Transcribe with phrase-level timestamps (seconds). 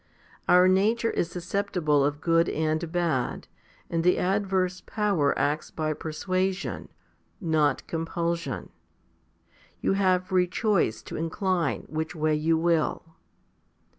[0.47, 3.47] Our nature is susceptible of good and bad,
[3.87, 6.89] and the adverse power acts by persuasion,
[7.39, 8.69] not compulsion.
[9.79, 13.13] You have free choice to incline which way you will.